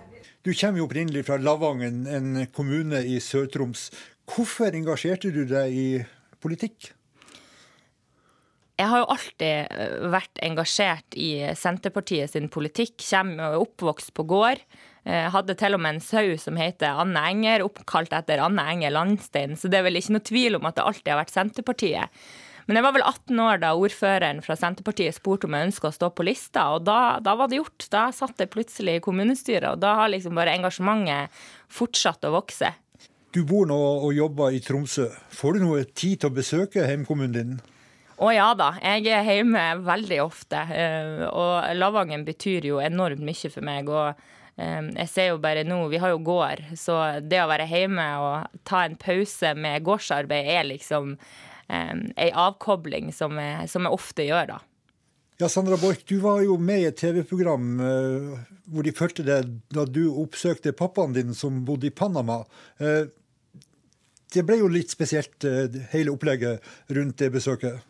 Du 0.47 0.53
kommer 0.55 0.79
jo 0.79 0.87
opprinnelig 0.87 1.25
fra 1.27 1.39
Lavangen, 1.43 2.05
en 2.07 2.45
kommune 2.55 3.01
i 3.03 3.17
Sør-Troms. 3.23 3.89
Hvorfor 4.31 4.75
engasjerte 4.75 5.33
du 5.35 5.43
deg 5.49 5.75
i 5.75 5.89
politikk? 6.43 6.93
Jeg 8.77 8.91
har 8.93 9.01
jo 9.01 9.13
alltid 9.15 9.73
eh, 9.73 9.95
vært 10.13 10.43
engasjert 10.45 11.17
i 11.17 11.31
Senterpartiet 11.57 12.35
sin 12.35 12.51
politikk. 12.53 12.99
Kommer 13.01 13.57
oppvokst 13.63 14.13
på 14.17 14.27
gård. 14.29 14.61
Jeg 15.07 15.23
eh, 15.23 15.31
hadde 15.33 15.57
til 15.57 15.77
og 15.77 15.81
med 15.81 15.97
en 15.97 16.03
sau 16.05 16.35
som 16.41 16.59
heter 16.61 16.99
Anne 17.01 17.23
Enger, 17.31 17.65
oppkalt 17.65 18.13
etter 18.17 18.43
Anne 18.45 18.67
Enger 18.75 18.93
Landstein. 18.93 19.57
Så 19.57 19.71
det 19.73 19.81
er 19.81 19.87
vel 19.87 19.97
ikke 19.97 20.19
noe 20.19 20.27
tvil 20.29 20.59
om 20.59 20.69
at 20.69 20.77
det 20.77 20.85
alltid 20.85 21.13
har 21.15 21.23
vært 21.23 21.33
Senterpartiet. 21.33 22.27
Men 22.67 22.81
jeg 22.81 22.85
var 22.85 22.95
vel 22.97 23.05
18 23.07 23.41
år 23.45 23.61
da 23.63 23.71
ordføreren 23.79 24.43
fra 24.43 24.57
Senterpartiet 24.59 25.15
spurte 25.15 25.47
om 25.47 25.55
jeg 25.55 25.69
ønska 25.69 25.89
å 25.89 25.95
stå 25.95 26.11
på 26.13 26.27
lista, 26.27 26.65
og 26.75 26.83
da, 26.89 27.17
da, 27.23 27.37
var 27.39 27.49
det 27.49 27.61
gjort. 27.61 27.87
Da 27.93 28.09
satt 28.13 28.43
jeg 28.43 28.51
plutselig 28.53 28.99
i 28.99 29.05
kommunestyret, 29.05 29.71
og 29.71 29.81
da 29.85 29.95
har 30.03 30.11
liksom 30.11 30.37
bare 30.37 30.57
engasjementet 30.59 31.47
fortsatt 31.73 32.27
å 32.27 32.35
vokse. 32.35 32.73
Du 33.33 33.41
bor 33.47 33.71
nå 33.71 33.79
og 33.79 34.13
jobber 34.17 34.53
i 34.57 34.61
Tromsø. 34.65 35.07
Får 35.31 35.57
du 35.57 35.65
noe 35.65 35.87
tid 35.87 36.21
til 36.21 36.33
å 36.33 36.37
besøke 36.37 36.85
hjemkommunen 36.91 37.37
din? 37.37 37.57
Å 38.17 38.31
ja 38.33 38.47
da, 38.57 38.71
jeg 38.81 39.11
er 39.13 39.27
hjemme 39.29 39.63
veldig 39.85 40.23
ofte. 40.25 40.63
Eh, 40.73 41.25
og 41.29 41.77
Lavangen 41.77 42.25
betyr 42.25 42.65
jo 42.71 42.81
enormt 42.81 43.21
mye 43.21 43.51
for 43.53 43.65
meg. 43.67 43.91
og 43.93 44.15
eh, 44.57 44.89
jeg 45.03 45.11
ser 45.13 45.27
jo 45.35 45.41
bare 45.43 45.67
nå, 45.69 45.83
Vi 45.93 46.01
har 46.01 46.15
jo 46.15 46.23
gård, 46.25 46.63
så 46.81 47.21
det 47.21 47.43
å 47.43 47.51
være 47.51 47.69
hjemme 47.69 48.07
og 48.25 48.63
ta 48.65 48.87
en 48.87 48.97
pause 48.97 49.53
med 49.55 49.85
gårdsarbeid 49.85 50.49
er 50.49 50.65
liksom 50.73 51.19
ei 51.67 52.29
avkobling 52.31 53.09
som 53.11 53.35
jeg, 53.43 53.67
som 53.67 53.83
jeg, 53.83 53.91
ofte 53.91 54.23
gjør, 54.23 54.53
da. 54.53 54.59
Ja, 55.41 55.49
Sandra 55.51 55.75
Borch, 55.77 56.05
du 56.07 56.21
var 56.23 56.39
jo 56.45 56.55
med 56.63 56.79
i 56.79 56.85
et 56.87 57.01
TV-program 57.01 57.73
hvor 58.71 58.87
de 58.87 58.93
fulgte 58.95 59.25
deg 59.27 59.51
da 59.75 59.83
du 59.83 60.05
oppsøkte 60.23 60.71
pappaen 60.79 61.17
din 61.17 61.35
som 61.35 61.65
bodde 61.67 61.91
i 61.91 61.91
Panama. 61.91 62.45
Det 62.79 64.47
ble 64.47 64.61
jo 64.63 64.71
litt 64.71 64.95
spesielt, 64.95 65.43
hele 65.91 66.15
opplegget 66.15 66.63
rundt 66.95 67.19
det 67.19 67.33
besøket? 67.35 67.83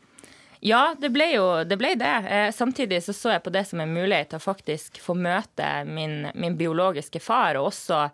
Ja, 0.66 0.96
det 0.98 1.12
ble 1.14 1.28
jo 1.30 1.44
det. 1.62 1.76
Ble 1.78 1.92
det. 1.94 2.14
Eh, 2.26 2.48
samtidig 2.50 2.98
så, 3.04 3.12
så 3.14 3.30
jeg 3.36 3.42
på 3.44 3.52
det 3.54 3.62
som 3.68 3.78
en 3.78 3.92
mulighet 3.94 4.32
til 4.32 4.40
å 4.40 4.42
faktisk 4.42 4.96
få 4.98 5.14
møte 5.14 5.66
min, 5.86 6.24
min, 6.34 6.56
biologiske 6.58 7.20
far, 7.22 7.54
og 7.54 7.68
også 7.68 8.08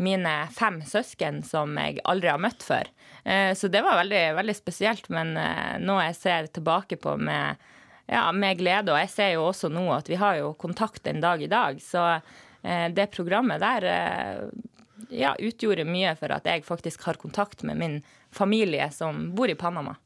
mine 0.00 0.32
fem 0.56 0.78
søsken 0.88 1.42
som 1.44 1.76
jeg 1.76 1.98
aldri 2.08 2.30
har 2.32 2.40
møtt 2.40 2.64
før. 2.64 2.88
Eh, 3.28 3.52
så 3.52 3.68
det 3.68 3.82
var 3.84 3.98
veldig, 4.00 4.22
veldig 4.38 4.54
spesielt, 4.56 5.10
men 5.12 5.34
eh, 5.36 5.74
noe 5.84 6.06
jeg 6.06 6.16
ser 6.16 6.48
tilbake 6.56 6.96
på 7.02 7.12
med, 7.20 7.60
ja, 8.08 8.24
med, 8.32 8.56
glede. 8.62 8.94
Og 8.94 9.02
jeg 9.02 9.12
ser 9.12 9.30
jo 9.34 9.44
også 9.50 9.68
nå 9.68 9.84
at 9.92 10.08
vi 10.08 10.16
har 10.16 10.40
jo 10.40 10.54
kontakt 10.56 11.12
en 11.12 11.20
dag 11.20 11.44
i 11.44 11.50
dag, 11.52 11.84
så 11.84 12.06
eh, 12.14 12.88
det 12.88 13.10
programmet 13.12 13.60
der 13.60 13.88
eh, 13.90 14.40
ja, 15.12 15.34
utgjorde 15.36 15.84
mye 15.84 16.16
for 16.16 16.32
at 16.32 16.48
jeg 16.48 16.64
faktisk 16.64 17.04
har 17.10 17.20
kontakt 17.20 17.68
med 17.68 17.76
min 17.84 18.00
familie 18.32 18.88
som 18.96 19.28
bor 19.36 19.52
i 19.52 19.60
Panama. 19.60 19.98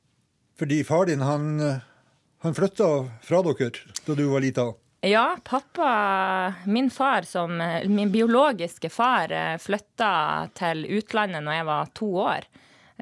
Fordi 0.58 0.82
far 0.84 1.06
din 1.06 1.22
han, 1.22 1.54
han 2.42 2.56
flytta 2.56 2.88
fra 3.22 3.42
dere 3.46 3.70
da 4.06 4.16
du 4.18 4.24
var 4.30 4.44
lita? 4.44 4.72
Ja, 5.02 5.36
pappa, 5.42 6.54
min 6.66 6.90
far, 6.94 7.26
som 7.26 7.56
min 7.90 8.12
biologiske 8.12 8.90
far, 8.92 9.32
flytta 9.58 10.12
til 10.54 10.84
utlandet 10.98 11.42
når 11.42 11.58
jeg 11.58 11.66
var 11.66 11.90
to 11.98 12.10
år. 12.22 12.46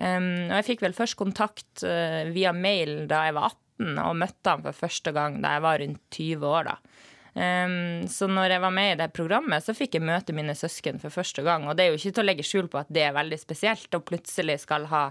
Um, 0.00 0.48
og 0.48 0.54
jeg 0.60 0.66
fikk 0.70 0.84
vel 0.86 0.96
først 0.96 1.18
kontakt 1.20 1.82
uh, 1.84 2.24
via 2.32 2.54
mail 2.56 3.04
da 3.10 3.26
jeg 3.26 3.36
var 3.36 3.50
18, 3.50 3.98
og 4.00 4.16
møtte 4.22 4.54
han 4.54 4.62
for 4.64 4.76
første 4.86 5.12
gang 5.12 5.40
da 5.42 5.56
jeg 5.56 5.64
var 5.66 5.82
rundt 5.82 6.00
20 6.16 6.46
år. 6.48 6.70
da. 6.70 6.76
Um, 7.30 8.08
så 8.10 8.26
når 8.30 8.56
jeg 8.56 8.62
var 8.64 8.74
med 8.74 8.92
i 8.94 8.98
det 9.02 9.10
programmet, 9.16 9.64
så 9.64 9.76
fikk 9.76 9.98
jeg 9.98 10.06
møte 10.08 10.34
mine 10.36 10.56
søsken 10.56 11.02
for 11.02 11.12
første 11.12 11.44
gang. 11.44 11.68
Og 11.68 11.76
det 11.76 11.84
er 11.84 11.92
jo 11.92 12.00
ikke 12.00 12.14
til 12.16 12.24
å 12.24 12.28
legge 12.30 12.48
skjul 12.48 12.70
på 12.72 12.80
at 12.80 12.88
det 12.88 13.04
er 13.06 13.18
veldig 13.18 13.40
spesielt 13.42 13.94
å 13.98 14.02
plutselig 14.04 14.62
skal 14.64 14.88
ha 14.88 15.04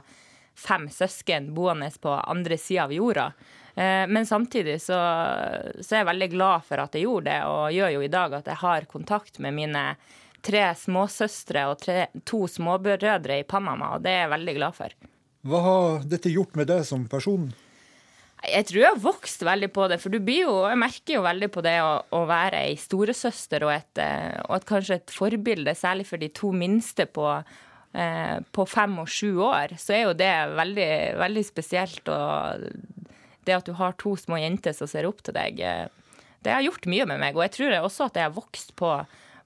fem 0.60 0.90
søsken 0.92 1.54
boende 1.56 1.92
på 2.02 2.18
andre 2.20 2.58
sida 2.60 2.88
av 2.88 2.96
jorda. 2.98 3.30
Eh, 3.80 4.08
men 4.08 4.26
samtidig 4.26 4.82
så, 4.82 4.98
så, 5.80 5.94
er 5.94 6.02
jeg 6.02 6.10
veldig 6.10 6.28
glad 6.34 6.66
for 6.68 6.84
at 6.84 6.98
jeg 6.98 7.06
gjorde 7.06 7.32
det, 7.32 7.38
og 7.48 7.76
gjør 7.78 7.94
jo 7.94 8.02
i 8.04 8.12
dag 8.12 8.34
at 8.42 8.50
jeg 8.52 8.60
har 8.60 8.88
kontakt 8.92 9.40
med 9.40 9.56
mine 9.56 9.84
tre 10.44 10.66
småsøstre 10.76 11.64
og 11.72 11.80
tre, 11.80 12.10
to 12.28 12.42
småbrødre 12.52 13.40
i 13.40 13.48
Panama, 13.48 13.94
og 13.96 14.04
det 14.04 14.12
er 14.12 14.22
jeg 14.26 14.34
veldig 14.36 14.56
glad 14.58 14.76
for. 14.76 14.98
Hva 15.48 15.64
har 15.64 16.06
dette 16.12 16.32
gjort 16.34 16.60
med 16.60 16.68
deg 16.68 16.84
som 16.88 17.08
person? 17.08 17.48
Jeg 18.44 18.68
tror 18.68 18.82
jeg 18.82 18.92
har 18.92 19.00
vokst 19.04 19.48
veldig 19.48 19.72
på 19.76 19.88
det, 19.92 20.00
for 20.04 20.12
du 20.12 20.20
blir 20.24 20.44
jo, 20.44 20.58
jeg 20.68 20.80
merker 20.80 21.16
jo 21.16 21.24
veldig 21.24 21.52
på 21.56 21.64
det 21.64 21.78
å, 21.84 21.96
å 22.20 22.22
være 22.28 22.66
ei 22.68 22.76
storesøster 22.80 23.64
og, 23.68 23.74
et, 23.78 24.04
eh, 24.04 24.44
og 24.44 24.60
et, 24.60 24.68
kanskje 24.68 25.00
et 25.00 25.16
forbilde, 25.16 25.76
særlig 25.76 26.08
for 26.12 26.20
de 26.20 26.32
to 26.36 26.52
minste 26.56 27.08
på 27.08 27.32
Eh, 27.94 28.42
på 28.52 28.66
fem 28.70 29.00
og 29.02 29.10
sju 29.10 29.40
år, 29.42 29.74
så 29.82 29.96
er 29.96 30.04
jo 30.04 30.18
det 30.18 30.34
veldig, 30.54 30.92
veldig 31.18 31.44
spesielt. 31.46 32.12
Og 32.14 32.68
det 33.50 33.58
at 33.58 33.68
du 33.68 33.74
har 33.78 33.98
to 34.00 34.16
små 34.20 34.40
jenter 34.40 34.76
som 34.76 34.90
ser 34.90 35.08
opp 35.10 35.24
til 35.26 35.36
deg, 35.36 35.60
eh, 35.60 35.88
det 36.46 36.54
har 36.54 36.64
gjort 36.64 36.88
mye 36.90 37.08
med 37.10 37.20
meg. 37.22 37.36
Og 37.36 37.44
jeg 37.48 37.56
tror 37.58 37.76
også 37.82 38.08
at 38.08 38.20
jeg 38.20 38.30
har 38.30 38.38
vokst 38.38 38.76
på, 38.80 38.94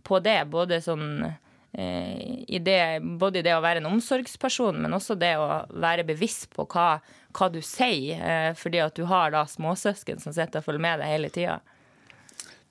på 0.05 0.19
det, 0.21 0.37
både 0.53 0.81
sånn 0.85 1.07
eh, 1.25 2.43
i 2.45 2.61
det, 2.61 3.01
både 3.01 3.41
i 3.41 3.45
det 3.47 3.55
å 3.57 3.63
være 3.65 3.81
en 3.81 3.91
omsorgsperson, 3.95 4.83
men 4.83 4.93
også 4.93 5.17
det 5.17 5.33
å 5.41 5.63
være 5.73 6.05
bevisst 6.05 6.51
på 6.53 6.67
hva, 6.69 6.99
hva 7.33 7.49
du 7.49 7.61
sier, 7.65 8.53
fordi 8.59 8.83
at 8.83 8.99
du 8.99 9.07
har 9.09 9.33
da 9.33 9.47
småsøsken 9.49 10.21
som 10.21 10.35
sitter 10.35 10.61
og 10.61 10.67
følger 10.67 10.85
med 10.85 11.01
deg 11.01 11.15
hele 11.15 11.33
tida. 11.33 11.61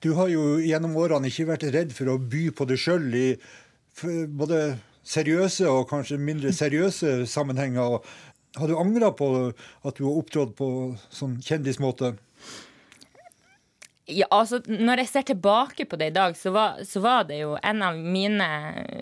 Du 0.03 0.13
har 0.17 0.27
jo 0.27 0.57
gjennom 0.59 0.95
årene 0.99 1.29
ikke 1.29 1.47
vært 1.47 1.69
redd 1.71 1.93
for 1.95 2.11
å 2.11 2.17
by 2.19 2.49
på 2.55 2.65
deg 2.67 2.79
sjøl 2.79 3.05
i 3.15 3.27
både 4.27 4.75
seriøse 5.07 5.67
og 5.69 5.87
kanskje 5.91 6.19
mindre 6.19 6.51
seriøse 6.55 7.23
sammenhenger. 7.29 7.99
Har 8.55 8.69
du 8.69 8.77
angra 8.77 9.09
på 9.11 9.27
at 9.81 9.97
du 9.97 10.03
har 10.05 10.19
opptrådt 10.19 10.53
på 10.59 10.67
sånn 11.09 11.39
kjendismåte? 11.41 12.13
Ja, 14.05 14.27
altså, 14.35 14.59
Når 14.67 14.99
jeg 14.99 15.09
ser 15.09 15.25
tilbake 15.31 15.85
på 15.87 15.97
det 15.99 16.09
i 16.11 16.15
dag, 16.15 16.35
så 16.37 16.51
var, 16.51 16.81
så 16.85 16.99
var 16.99 17.23
det 17.29 17.39
jo 17.39 17.55
en 17.63 17.81
av 17.85 17.95
mine, 17.97 18.47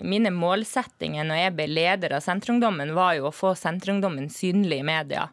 mine, 0.06 0.30
målsettinger 0.30 1.26
når 1.26 1.40
jeg 1.40 1.54
ble 1.58 1.66
leder 1.68 2.14
av 2.14 2.22
Senterungdommen, 2.22 2.94
var 2.94 3.16
jo 3.18 3.26
å 3.28 3.34
få 3.34 3.52
Senterungdommen 3.58 4.30
synlig 4.32 4.78
i 4.78 4.86
media. 4.86 5.26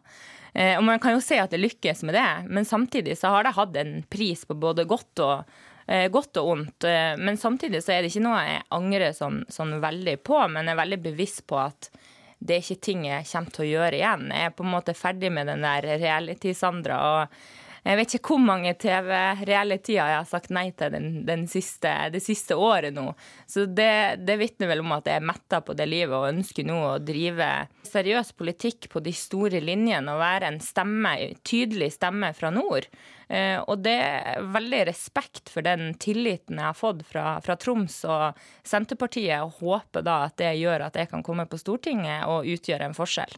Eh, 0.52 0.74
og 0.74 0.82
Man 0.84 0.98
kan 0.98 1.14
jo 1.14 1.22
se 1.22 1.38
at 1.38 1.54
det 1.54 1.62
lykkes 1.62 2.02
med 2.02 2.18
det, 2.18 2.28
men 2.50 2.66
samtidig 2.66 3.14
så 3.20 3.30
har 3.30 3.46
det 3.46 3.54
hatt 3.56 3.78
en 3.78 4.00
pris 4.10 4.42
på 4.44 4.58
både 4.58 4.88
godt 4.90 5.22
og, 5.22 5.54
eh, 5.86 6.08
godt 6.10 6.42
og 6.42 6.50
ondt. 6.56 6.84
Eh, 6.84 7.14
men 7.16 7.38
samtidig 7.38 7.84
så 7.86 7.94
er 7.94 8.02
det 8.02 8.10
ikke 8.10 8.26
noe 8.26 8.42
jeg 8.42 8.64
angrer 8.74 9.14
sånn, 9.14 9.44
sånn 9.48 9.78
veldig 9.80 10.18
på, 10.26 10.42
men 10.50 10.66
jeg 10.66 10.74
er 10.74 10.82
veldig 10.82 11.02
bevisst 11.06 11.46
på 11.46 11.62
at 11.62 11.92
det 12.40 12.56
er 12.56 12.64
ikke 12.64 12.84
ting 12.86 13.06
jeg 13.06 13.28
kommer 13.28 13.54
til 13.54 13.66
å 13.66 13.70
gjøre 13.70 13.98
igjen. 13.98 14.28
Jeg 14.32 14.48
er 14.48 14.54
på 14.56 14.64
en 14.64 14.72
måte 14.72 14.96
ferdig 14.96 15.30
med 15.32 15.50
den 15.50 15.64
der 15.66 15.88
reality-Sandra. 16.00 17.00
og 17.10 17.40
jeg 17.84 17.96
vet 17.96 18.14
ikke 18.16 18.34
hvor 18.34 18.42
mange 18.44 18.72
TV-realityer 18.80 19.98
jeg 19.98 20.18
har 20.18 20.28
sagt 20.28 20.50
nei 20.52 20.66
til 20.76 20.92
den, 20.92 21.08
den 21.28 21.46
siste, 21.48 21.92
det 22.12 22.20
siste 22.24 22.56
året 22.58 22.92
nå. 22.96 23.06
Så 23.48 23.64
det, 23.64 24.20
det 24.26 24.36
vitner 24.40 24.68
vel 24.72 24.82
om 24.84 24.92
at 24.96 25.08
jeg 25.08 25.20
er 25.20 25.28
metta 25.30 25.62
på 25.64 25.76
det 25.78 25.86
livet 25.88 26.16
og 26.16 26.28
ønsker 26.28 26.66
nå 26.68 26.76
å 26.90 26.98
drive 27.00 27.48
seriøs 27.88 28.34
politikk 28.36 28.90
på 28.92 29.00
de 29.04 29.14
store 29.16 29.62
linjene 29.64 30.12
og 30.12 30.20
være 30.20 30.50
en 30.50 30.60
stemme, 30.64 31.14
tydelig 31.46 31.94
stemme 31.96 32.34
fra 32.36 32.52
nord. 32.54 32.88
Eh, 33.30 33.56
og 33.62 33.84
det 33.84 33.96
er 33.96 34.42
veldig 34.52 34.82
respekt 34.90 35.52
for 35.52 35.64
den 35.64 35.94
tilliten 36.02 36.58
jeg 36.58 36.66
har 36.66 36.76
fått 36.76 37.04
fra, 37.06 37.38
fra 37.44 37.56
Troms 37.60 38.02
og 38.10 38.40
Senterpartiet, 38.66 39.38
og 39.44 39.62
håper 39.62 40.04
da 40.04 40.24
at 40.26 40.36
det 40.42 40.56
gjør 40.58 40.88
at 40.88 40.98
jeg 40.98 41.12
kan 41.12 41.24
komme 41.26 41.46
på 41.48 41.60
Stortinget 41.60 42.26
og 42.28 42.48
utgjøre 42.50 42.90
en 42.90 42.96
forskjell. 42.96 43.32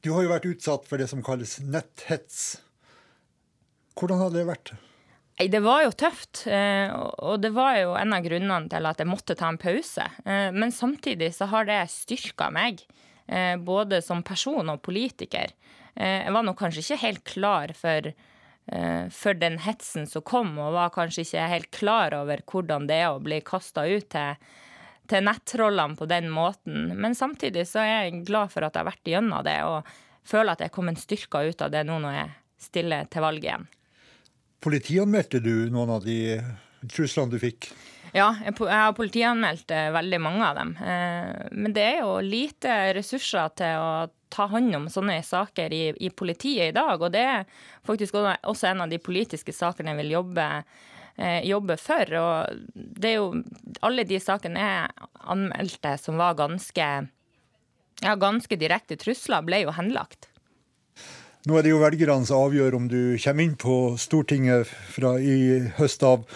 Du 0.00 0.14
har 0.16 0.24
jo 0.24 0.32
vært 0.32 0.48
utsatt 0.48 0.88
for 0.88 0.96
det 0.96 1.10
som 1.12 1.20
kalles 1.22 1.58
netthets. 1.60 2.62
Hvordan 3.98 4.22
hadde 4.22 4.40
det 4.40 4.48
vært? 4.48 4.72
Det 5.40 5.60
var 5.64 5.86
jo 5.86 5.92
tøft, 5.96 6.42
eh, 6.52 6.90
og 6.92 7.40
det 7.40 7.54
var 7.56 7.78
jo 7.78 7.94
en 7.96 8.12
av 8.12 8.24
grunnene 8.26 8.68
til 8.68 8.84
at 8.90 8.98
jeg 9.00 9.08
måtte 9.08 9.36
ta 9.38 9.48
en 9.48 9.58
pause. 9.60 10.04
Eh, 10.26 10.50
men 10.52 10.72
samtidig 10.72 11.30
så 11.32 11.48
har 11.48 11.64
det 11.64 11.78
styrka 11.88 12.50
meg, 12.52 12.82
eh, 13.26 13.56
både 13.56 14.02
som 14.04 14.22
person 14.22 14.68
og 14.68 14.82
politiker. 14.82 15.54
Jeg 15.96 16.32
var 16.32 16.44
nok 16.44 16.56
kanskje 16.56 16.80
ikke 16.80 17.02
helt 17.02 17.24
klar 17.24 17.72
for, 17.74 18.12
for 19.10 19.34
den 19.34 19.58
hetsen 19.58 20.06
som 20.06 20.22
kom, 20.22 20.54
og 20.56 20.72
var 20.72 20.92
kanskje 20.94 21.24
ikke 21.26 21.48
helt 21.50 21.70
klar 21.74 22.14
over 22.14 22.40
hvordan 22.46 22.86
det 22.86 23.00
er 23.02 23.10
å 23.10 23.20
bli 23.20 23.40
kasta 23.44 23.82
ut 23.90 24.06
til, 24.08 24.38
til 25.10 25.26
nettrollene 25.26 25.98
på 25.98 26.06
den 26.08 26.30
måten. 26.30 26.94
Men 26.94 27.18
samtidig 27.18 27.66
så 27.68 27.82
er 27.82 27.90
jeg 28.06 28.22
glad 28.30 28.54
for 28.54 28.64
at 28.64 28.78
jeg 28.78 28.86
har 28.86 28.92
vært 28.92 29.12
gjennom 29.12 29.44
det, 29.44 29.58
og 29.66 29.92
føler 30.24 30.54
at 30.54 30.62
jeg 30.62 30.70
er 30.70 30.76
kommet 30.78 31.02
styrka 31.02 31.42
ut 31.42 31.66
av 31.66 31.74
det 31.74 31.84
nå 31.84 31.98
når 32.00 32.16
jeg 32.16 32.32
stiller 32.70 33.10
til 33.10 33.26
valg 33.26 33.44
igjen. 33.44 33.68
Politianmeldte 34.60 35.40
du 35.40 35.70
noen 35.72 35.94
av 35.96 36.04
de 36.04 36.40
truslene 36.90 37.32
du 37.32 37.40
fikk? 37.40 37.70
Ja, 38.10 38.32
jeg 38.42 38.56
har 38.58 38.94
politianmeldt 38.98 39.70
eh, 39.70 39.90
veldig 39.94 40.18
mange 40.22 40.46
av 40.46 40.56
dem. 40.58 40.72
Eh, 40.82 41.50
men 41.54 41.74
det 41.74 41.84
er 41.86 42.00
jo 42.02 42.16
lite 42.24 42.72
ressurser 42.96 43.52
til 43.58 43.78
å 43.78 43.92
ta 44.30 44.46
hånd 44.50 44.74
om 44.74 44.88
sånne 44.90 45.20
saker 45.26 45.74
i, 45.74 45.82
i 45.94 46.10
politiet 46.10 46.70
i 46.70 46.74
dag. 46.74 46.98
Og 46.98 47.12
det 47.14 47.22
er 47.22 47.46
faktisk 47.86 48.18
også 48.18 48.70
en 48.70 48.84
av 48.86 48.90
de 48.90 48.98
politiske 49.02 49.54
sakene 49.54 49.94
jeg 49.94 50.00
vil 50.02 50.16
jobbe, 50.16 50.48
eh, 51.16 51.38
jobbe 51.46 51.78
for. 51.78 52.16
Og 52.18 52.64
det 52.74 53.12
er 53.12 53.20
jo 53.20 53.30
alle 53.86 54.06
de 54.08 54.18
sakene 54.22 54.66
jeg 54.66 55.08
anmeldte 55.36 55.94
som 56.02 56.18
var 56.18 56.38
ganske, 56.40 56.88
ja, 58.02 58.16
ganske 58.18 58.58
direkte 58.58 58.98
trusler, 58.98 59.46
ble 59.46 59.64
jo 59.64 59.76
henlagt. 59.78 60.29
Nå 61.48 61.56
er 61.56 61.64
det 61.64 61.70
jo 61.70 61.78
velgerne 61.80 62.26
som 62.28 62.42
avgjør 62.44 62.74
om 62.76 62.88
du 62.90 63.16
kommer 63.22 63.46
inn 63.46 63.54
på 63.56 63.74
Stortinget 63.96 64.68
fra 64.92 65.14
i 65.16 65.70
høst 65.78 66.02
av. 66.04 66.26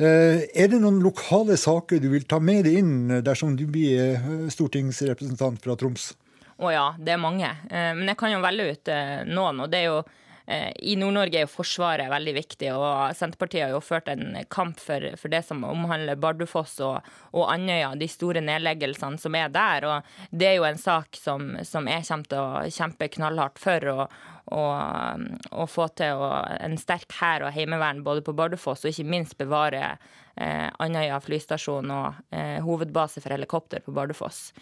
Eh, 0.00 0.46
er 0.48 0.70
det 0.72 0.78
noen 0.80 1.02
lokale 1.04 1.58
saker 1.60 2.00
du 2.00 2.08
vil 2.14 2.24
ta 2.28 2.38
med 2.40 2.64
deg 2.64 2.78
inn 2.80 2.94
dersom 3.24 3.52
du 3.56 3.66
blir 3.68 4.14
eh, 4.14 4.46
stortingsrepresentant 4.52 5.60
fra 5.60 5.76
Troms? 5.76 6.14
Å 6.56 6.72
ja, 6.72 6.86
det 6.96 7.12
er 7.12 7.20
mange. 7.20 7.50
Eh, 7.68 7.92
men 7.98 8.08
jeg 8.08 8.16
kan 8.22 8.32
jo 8.32 8.40
velge 8.44 8.70
ut 8.72 8.92
noen. 9.28 9.60
og 9.60 9.68
det 9.72 9.82
er 9.82 9.90
jo 9.90 10.00
i 10.46 10.94
Nord-Norge 10.94 11.40
er 11.40 11.42
jo 11.42 11.50
Forsvaret 11.50 12.06
veldig 12.10 12.34
viktig, 12.36 12.68
og 12.70 13.16
Senterpartiet 13.18 13.64
har 13.64 13.72
jo 13.74 13.80
ført 13.82 14.06
en 14.12 14.36
kamp 14.52 14.78
for, 14.78 15.02
for 15.18 15.32
det 15.32 15.40
som 15.48 15.64
omhandler 15.66 16.20
Bardufoss 16.22 16.76
og, 16.86 17.08
og, 17.32 17.48
Andøya, 17.50 17.90
de 17.98 18.06
store 18.10 18.44
nedleggelsene 18.44 19.18
som 19.18 19.34
er 19.34 19.50
der. 19.50 19.88
og 19.90 20.30
Det 20.30 20.52
er 20.52 20.56
jo 20.60 20.68
en 20.68 20.78
sak 20.78 21.18
som, 21.18 21.56
som 21.66 21.90
jeg 21.90 22.06
kommer 22.06 22.30
til 22.30 22.44
å 22.44 22.76
kjempe 22.78 23.10
knallhardt 23.18 23.58
for. 23.62 23.90
og, 23.96 24.16
å 24.46 25.64
få 25.66 25.88
til 25.98 26.20
å, 26.22 26.28
en 26.62 26.76
sterk 26.78 27.10
hær 27.18 27.42
og 27.42 27.50
heimevern 27.56 28.04
både 28.06 28.22
på 28.22 28.34
Bardufoss, 28.36 28.84
og 28.84 28.92
ikke 28.92 29.08
minst 29.10 29.34
bevare 29.40 29.96
eh, 30.36 30.68
Andøya 30.78 31.18
flystasjon 31.24 31.90
og 31.90 32.20
eh, 32.30 32.60
hovedbase 32.62 33.22
for 33.24 33.34
helikopter 33.34 33.82
på 33.82 33.94
Bardufoss. 33.96 34.52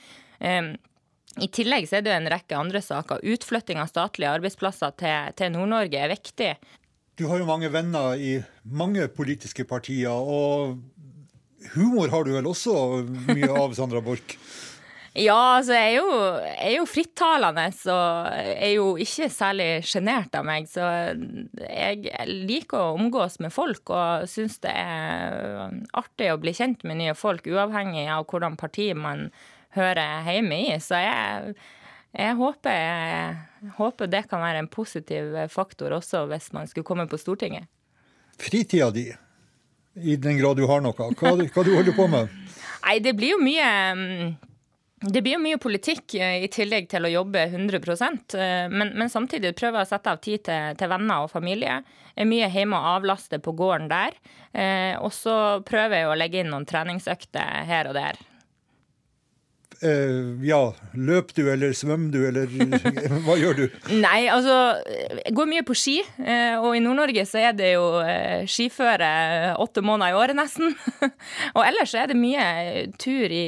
Eh, 0.40 0.72
I 1.42 1.48
tillegg 1.50 1.88
så 1.90 1.98
er 1.98 2.06
det 2.06 2.14
en 2.14 2.30
rekke 2.30 2.58
andre 2.58 2.82
saker. 2.84 3.24
Utflytting 3.34 3.80
av 3.82 3.90
statlige 3.90 4.32
arbeidsplasser 4.36 4.94
til, 5.00 5.32
til 5.38 5.54
Nord-Norge 5.54 6.02
er 6.04 6.12
viktig. 6.12 6.50
Du 7.18 7.26
har 7.30 7.40
jo 7.40 7.48
mange 7.48 7.70
venner 7.70 8.18
i 8.18 8.36
mange 8.66 9.06
politiske 9.14 9.66
partier, 9.66 10.10
og 10.10 10.78
humor 11.74 12.10
har 12.10 12.26
du 12.26 12.34
vel 12.34 12.50
også 12.50 12.76
mye 13.30 13.50
av, 13.50 13.74
Sandra 13.78 14.02
Borch? 14.04 14.36
Ja, 15.14 15.60
altså 15.60 15.76
jeg 15.76 15.92
er 15.92 16.00
jo, 16.00 16.14
jeg 16.42 16.70
er 16.72 16.72
jo 16.74 16.86
frittalende 16.90 17.68
og 17.92 18.38
er 18.50 18.70
jo 18.72 18.86
ikke 18.98 19.28
særlig 19.30 19.68
sjenert 19.86 20.34
av 20.34 20.42
meg. 20.48 20.66
Så 20.66 20.82
jeg 20.82 22.26
liker 22.48 22.80
å 22.80 22.96
omgås 22.96 23.38
med 23.38 23.54
folk 23.54 23.94
og 23.94 24.26
syns 24.30 24.58
det 24.66 24.74
er 24.74 25.70
artig 25.94 26.32
å 26.32 26.40
bli 26.42 26.54
kjent 26.58 26.82
med 26.82 26.98
nye 26.98 27.14
folk, 27.14 27.46
uavhengig 27.46 28.08
av 28.10 28.26
hvordan 28.26 28.58
parti 28.58 28.90
man 28.98 29.28
hører 29.74 30.28
hjemme 30.30 30.60
i. 30.66 30.78
Så 30.82 30.98
jeg, 31.02 31.54
jeg 32.14 32.38
håper, 32.38 32.78
jeg 32.78 33.74
håper 33.78 34.10
det 34.10 34.24
kan 34.30 34.44
være 34.44 34.64
en 34.64 34.70
positiv 34.70 35.36
faktor 35.52 35.96
også 35.98 36.24
hvis 36.30 36.50
man 36.56 36.70
skulle 36.70 36.86
komme 36.86 37.08
på 37.10 37.20
Stortinget. 37.20 37.68
Fritida 38.40 38.90
di, 38.90 39.08
i 40.02 40.16
den 40.16 40.40
grad 40.40 40.58
du 40.58 40.66
har 40.66 40.82
noe, 40.82 40.94
hva, 40.96 41.12
hva 41.14 41.66
du 41.66 41.74
holder 41.76 41.94
på 41.94 42.08
med? 42.10 42.32
Nei, 42.84 42.98
det 43.00 43.14
blir 43.16 43.36
jo 43.36 43.42
mye 43.42 43.68
det 45.04 45.20
blir 45.20 45.36
jo 45.36 45.42
mye 45.42 45.60
politikk 45.60 46.14
eh, 46.16 46.44
i 46.46 46.48
tillegg 46.52 46.86
til 46.88 47.04
å 47.04 47.10
jobbe 47.12 47.42
100 47.50 47.80
eh, 48.38 48.70
men, 48.72 48.94
men 48.96 49.10
samtidig 49.12 49.52
prøver 49.56 49.82
jeg 49.82 49.88
å 49.88 49.90
sette 49.90 50.12
av 50.14 50.20
tid 50.24 50.44
til, 50.46 50.76
til 50.80 50.90
venner 50.90 51.26
og 51.26 51.32
familie. 51.32 51.82
Er 52.16 52.28
mye 52.30 52.48
hjemme 52.48 52.78
og 52.78 53.00
avlaster 53.00 53.42
på 53.42 53.52
gården 53.58 53.90
der. 53.90 54.16
Eh, 54.52 54.94
og 54.96 55.12
så 55.12 55.60
prøver 55.66 55.98
jeg 55.98 56.08
å 56.08 56.16
legge 56.16 56.40
inn 56.40 56.52
noen 56.54 56.64
treningsøkter 56.68 57.66
her 57.68 57.90
og 57.90 57.98
der 57.98 58.20
eh, 59.84 60.30
ja, 60.46 60.60
løper 60.96 61.36
du 61.36 61.50
eller 61.52 61.74
svømmer 61.76 62.12
du, 62.14 62.20
eller 62.28 62.50
hva 63.26 63.36
gjør 63.38 63.58
du? 63.58 63.64
Nei, 64.00 64.26
altså 64.32 64.56
Jeg 65.20 65.34
går 65.36 65.50
mye 65.50 65.64
på 65.66 65.76
ski, 65.78 65.98
uh, 66.18 66.64
og 66.64 66.74
i 66.76 66.82
Nord-Norge 66.84 67.26
så 67.28 67.42
er 67.42 67.56
det 67.58 67.74
jo 67.74 67.84
uh, 68.00 68.44
skiføre 68.50 69.10
åtte 69.60 69.84
måneder 69.84 70.14
i 70.14 70.18
året 70.18 70.38
nesten. 70.38 70.74
og 71.56 71.62
ellers 71.66 71.92
så 71.92 72.02
er 72.02 72.12
det 72.12 72.18
mye 72.18 72.48
tur, 73.00 73.28
i, 73.28 73.44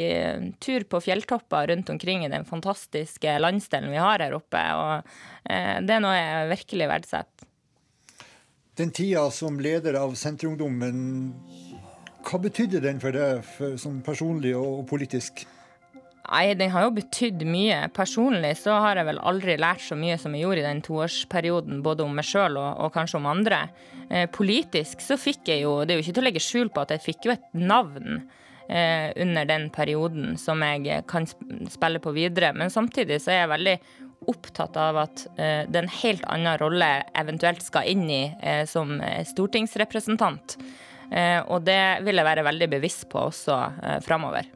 tur 0.63 0.87
på 0.91 1.03
fjelltopper 1.09 1.73
rundt 1.73 1.91
omkring 1.95 2.27
i 2.27 2.33
den 2.33 2.47
fantastiske 2.49 3.39
landsdelen 3.43 3.93
vi 3.95 4.03
har 4.03 4.23
her 4.23 4.37
oppe, 4.37 4.63
og 4.77 5.19
det 5.47 5.95
er 5.95 6.01
noe 6.03 6.15
jeg 6.17 6.49
virkelig 6.51 6.89
verdsetter. 6.91 7.47
Den 8.77 8.91
tida 8.93 9.23
som 9.33 9.61
leder 9.63 9.97
av 9.97 10.13
Senterungdommen, 10.19 10.99
hva 12.27 12.41
betydde 12.43 12.83
den 12.85 12.99
for 13.01 13.15
deg 13.15 13.45
for, 13.47 13.79
personlig 14.05 14.53
og 14.59 14.83
politisk? 14.91 15.47
Nei, 16.27 16.55
den 16.59 16.73
har 16.75 16.87
jo 16.87 16.95
betydd 16.97 17.45
mye. 17.47 17.85
Personlig 17.95 18.57
så 18.59 18.79
har 18.83 18.99
jeg 18.99 19.07
vel 19.09 19.21
aldri 19.31 19.55
lært 19.61 19.85
så 19.85 19.99
mye 19.99 20.17
som 20.19 20.35
jeg 20.35 20.43
gjorde 20.43 20.63
i 20.63 20.67
den 20.67 20.81
toårsperioden, 20.87 21.83
både 21.87 22.03
om 22.07 22.17
meg 22.19 22.27
sjøl 22.27 22.59
og, 22.59 22.71
og, 22.83 22.91
kanskje 22.97 23.21
om 23.21 23.29
andre. 23.31 23.61
Eh, 24.11 24.27
politisk 24.33 25.05
så 25.05 25.19
fikk 25.21 25.53
jeg 25.53 25.63
jo, 25.63 25.79
det 25.85 25.95
er 25.95 26.01
jo 26.01 26.07
ikke 26.07 26.17
til 26.17 26.25
å 26.25 26.27
legge 26.27 26.43
skjul 26.43 26.73
på 26.75 26.83
at 26.83 26.97
jeg 26.97 27.05
fikk 27.05 27.29
jo 27.29 27.35
et 27.37 27.47
navn 27.55 28.25
eh, 28.67 29.13
under 29.23 29.47
den 29.47 29.69
perioden 29.75 30.35
som 30.41 30.65
jeg 30.67 31.05
kan 31.11 31.29
spille 31.29 32.03
på 32.03 32.15
videre. 32.17 32.51
Men 32.59 32.75
samtidig 32.75 33.21
så 33.23 33.35
er 33.35 33.41
jeg 33.45 33.55
veldig 33.55 33.77
opptatt 34.33 34.81
av 34.81 34.99
at 35.05 35.27
eh, 35.37 35.63
det 35.69 35.79
er 35.79 35.85
en 35.85 35.97
helt 36.01 36.27
annen 36.33 36.59
rolle 36.59 36.91
eventuelt 37.15 37.63
skal 37.63 37.87
inn 37.93 38.09
i 38.11 38.25
eh, 38.43 38.65
som 38.67 38.99
stortingsrepresentant. 39.31 40.59
Eh, 41.11 41.41
og 41.47 41.63
det 41.67 42.03
vil 42.07 42.19
jeg 42.19 42.27
være 42.27 42.47
veldig 42.47 42.71
bevisst 42.77 43.07
på 43.13 43.27
også 43.29 43.59
eh, 43.83 43.99
framover. 44.05 44.49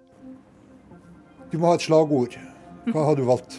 Du 1.50 1.58
må 1.58 1.70
ha 1.70 1.78
et 1.78 1.84
slagord. 1.84 2.36
Hva 2.90 3.04
har 3.08 3.18
du 3.18 3.24
valgt? 3.26 3.58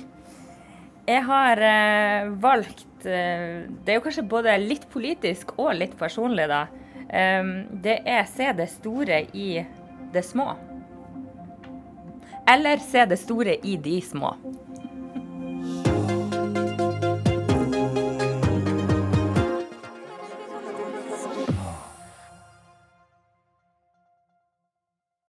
Jeg 1.10 1.24
har 1.28 1.60
eh, 1.66 2.30
valgt 2.42 3.06
eh, 3.10 3.68
Det 3.68 3.92
er 3.92 3.98
jo 3.98 4.04
kanskje 4.06 4.24
både 4.32 4.54
litt 4.62 4.86
politisk 4.94 5.56
og 5.58 5.74
litt 5.80 5.98
personlig, 6.00 6.48
da. 6.52 6.68
Um, 7.12 7.66
det 7.84 7.98
er 8.08 8.24
'se 8.24 8.54
det 8.56 8.70
store 8.72 9.18
i 9.36 9.66
det 10.14 10.24
små'. 10.24 10.56
Eller 12.48 12.78
'se 12.80 13.06
det 13.06 13.20
store 13.20 13.58
i 13.68 13.76
de 13.76 14.00
små'. 14.00 14.38